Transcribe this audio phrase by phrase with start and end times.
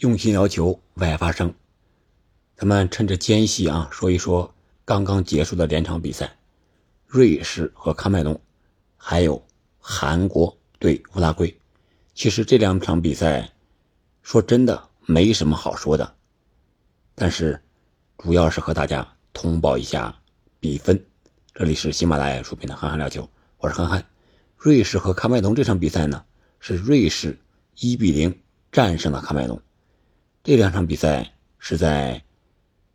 [0.00, 1.52] 用心聊球，外发声。
[2.56, 6.38] 咱们趁着间隙啊，说一说刚刚结束的两场比赛：
[7.06, 8.40] 瑞士和喀麦隆，
[8.96, 9.46] 还有
[9.78, 11.54] 韩国对乌拉圭。
[12.14, 13.52] 其实这两场比赛，
[14.22, 16.14] 说真的没什么好说的，
[17.14, 17.60] 但是
[18.16, 20.18] 主要是和大家通报一下
[20.58, 21.04] 比分。
[21.52, 23.22] 这里是喜马拉雅出品的《憨憨聊球》，
[23.58, 24.02] 我是憨憨。
[24.56, 26.24] 瑞士和喀麦隆这场比赛呢，
[26.58, 27.38] 是瑞士
[27.80, 28.40] 一比零
[28.72, 29.60] 战胜了喀麦隆。
[30.42, 32.24] 这两场比赛是在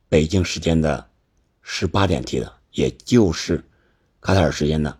[0.09, 1.07] 北京时间的
[1.61, 3.63] 十八点踢的，也就是
[4.19, 4.97] 卡塔尔时间的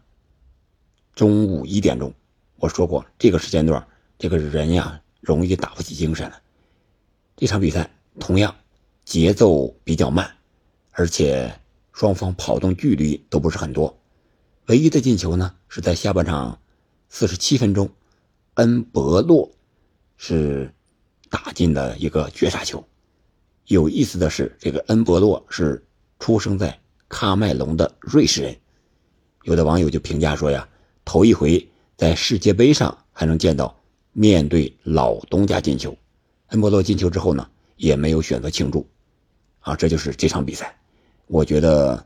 [1.16, 2.14] 中午一点钟。
[2.58, 3.88] 我说过，这个时间段，
[4.20, 6.40] 这个人呀容易打不起精神来。
[7.36, 7.90] 这场比赛
[8.20, 8.56] 同样
[9.04, 10.38] 节奏比较慢，
[10.92, 11.60] 而且
[11.94, 14.00] 双方跑动距离都不是很多。
[14.68, 16.62] 唯一的进球呢，是在下半场
[17.10, 17.90] 四十七分钟，
[18.54, 19.52] 恩博洛
[20.16, 20.72] 是。
[21.56, 22.86] 进的一个绝杀球。
[23.66, 25.84] 有意思的是，这个恩博洛是
[26.20, 28.56] 出生在喀麦隆的瑞士人。
[29.42, 30.68] 有的网友就评价说呀，
[31.04, 33.76] 头一回在世界杯上还能见到
[34.14, 35.98] 面对老东家进球。
[36.50, 38.88] 恩博洛进球之后呢，也没有选择庆祝。
[39.62, 40.78] 啊，这就是这场比赛。
[41.26, 42.06] 我觉得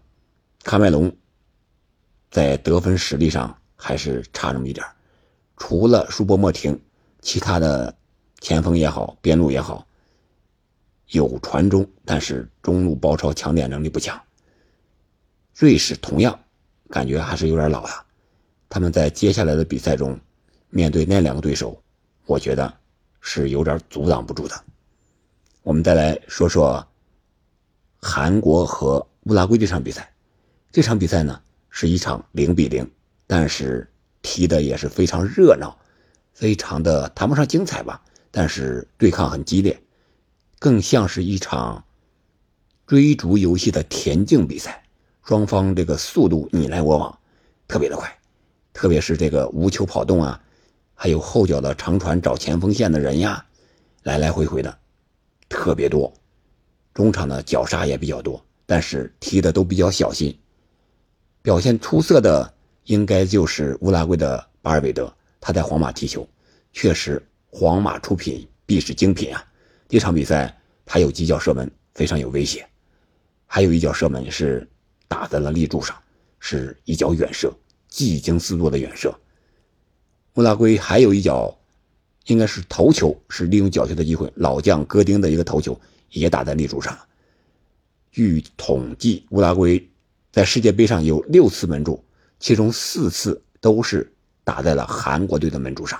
[0.63, 1.13] 喀麦隆
[2.31, 4.85] 在得分实力上还是差那么一点
[5.57, 6.79] 除了舒波莫廷，
[7.19, 7.93] 其他的。
[8.41, 9.85] 前锋也好，边路也好，
[11.09, 14.19] 有传中，但是中路包抄抢点能力不强。
[15.55, 16.39] 瑞士同样
[16.89, 18.05] 感觉还是有点老了，
[18.69, 20.17] 他们在接下来的比赛中
[20.69, 21.81] 面对那两个对手，
[22.25, 22.73] 我觉得
[23.19, 24.55] 是有点阻挡不住的。
[25.63, 26.87] 我们再来说说
[28.01, 30.13] 韩国和乌拉圭这场比赛，
[30.71, 32.89] 这场比赛呢是一场零比零，
[33.27, 35.77] 但是踢的也是非常热闹，
[36.31, 38.01] 非常的谈不上精彩吧。
[38.31, 39.81] 但是对抗很激烈，
[40.59, 41.83] 更像是一场
[42.85, 44.83] 追逐游戏的田径比赛，
[45.23, 47.19] 双方这个速度你来我往，
[47.67, 48.19] 特别的快，
[48.73, 50.41] 特别是这个无球跑动啊，
[50.93, 53.45] 还有后脚的长传找前锋线的人呀，
[54.03, 54.77] 来来回回的
[55.47, 56.13] 特别多，
[56.93, 60.37] 中场的绞杀也比较多，但是踢的都比较小心。
[61.41, 62.53] 表现出色的
[62.83, 66.27] 应该就是乌拉圭的巴尔韦德，他在皇马踢球，
[66.73, 67.23] 确实。
[67.49, 69.43] 皇马出品必是精品啊！
[69.87, 70.55] 这场比赛
[70.85, 72.65] 他有几脚射门，非常有威胁，
[73.47, 74.67] 还有一脚射门是
[75.07, 75.95] 打在了立柱上，
[76.39, 77.51] 是一脚远射，
[77.87, 79.13] 技惊四座的远射。
[80.35, 81.57] 乌拉圭还有一脚，
[82.27, 85.79] 应该是头球，是利用角球的机会，老将戈丁的一个头球
[86.11, 86.97] 也打在立柱上。
[88.11, 89.89] 据统计，乌拉圭
[90.31, 92.03] 在世界杯上有六次门柱，
[92.39, 95.99] 其中四次都是打在了韩国队的门柱上。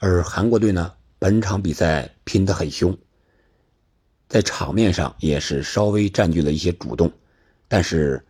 [0.00, 2.96] 而韩国队呢，本场比赛拼得很凶，
[4.28, 7.12] 在场面上也是稍微占据了一些主动，
[7.66, 8.24] 但是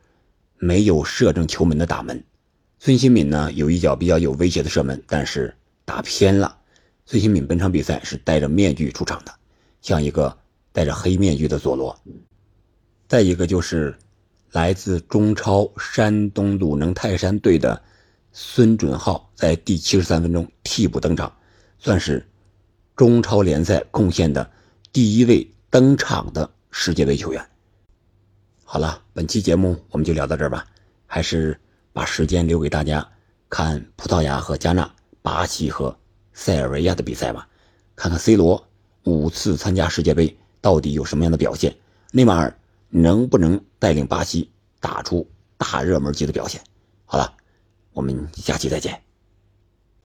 [0.57, 2.25] 没有射正球门的大门。
[2.79, 6.57] 孙兴敏呢有一脚比较有威胁的射门，但是打偏了。
[7.05, 9.35] 孙兴敏本场比赛是戴着面具出场的，
[9.83, 10.35] 像一个
[10.73, 11.95] 戴着黑面具的佐罗。
[13.09, 13.95] 再一个就是
[14.53, 17.83] 来自中超山东鲁能泰山队的
[18.33, 21.31] 孙准浩，在第七十三分钟替补登场。
[21.79, 22.27] 算是
[22.97, 24.51] 中超联赛贡献的
[24.93, 27.49] 第一位登场的世界杯球员。
[28.65, 30.67] 好了，本期节目我们就聊到这儿吧，
[31.07, 31.59] 还是
[31.93, 33.09] 把时间留给大家
[33.49, 35.97] 看葡萄牙和加纳、巴西和
[36.33, 37.49] 塞尔维亚的比赛吧，
[37.97, 38.69] 看看 C 罗
[39.05, 41.75] 五次参加世界杯到底有什么样的表现，
[42.13, 42.55] 内马尔
[42.91, 44.51] 能不能带领巴西
[44.81, 46.61] 打出大热门级的表现？
[47.07, 47.33] 好了，
[47.93, 49.08] 我们下期再见。